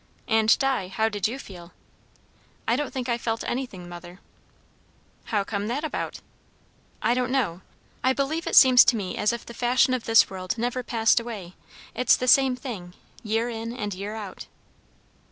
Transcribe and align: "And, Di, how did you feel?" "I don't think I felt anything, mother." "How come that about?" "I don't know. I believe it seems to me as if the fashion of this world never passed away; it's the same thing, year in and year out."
"And, 0.27 0.57
Di, 0.57 0.87
how 0.87 1.09
did 1.09 1.27
you 1.27 1.37
feel?" 1.37 1.73
"I 2.67 2.75
don't 2.75 2.91
think 2.91 3.07
I 3.07 3.19
felt 3.19 3.43
anything, 3.43 3.87
mother." 3.87 4.19
"How 5.25 5.43
come 5.43 5.67
that 5.67 5.83
about?" 5.83 6.21
"I 7.03 7.13
don't 7.13 7.29
know. 7.31 7.61
I 8.03 8.11
believe 8.11 8.47
it 8.47 8.55
seems 8.55 8.83
to 8.85 8.95
me 8.95 9.15
as 9.15 9.31
if 9.31 9.45
the 9.45 9.53
fashion 9.53 9.93
of 9.93 10.05
this 10.05 10.27
world 10.27 10.57
never 10.57 10.81
passed 10.81 11.19
away; 11.19 11.53
it's 11.93 12.15
the 12.17 12.27
same 12.27 12.55
thing, 12.55 12.95
year 13.21 13.47
in 13.47 13.73
and 13.73 13.93
year 13.93 14.15
out." 14.15 14.47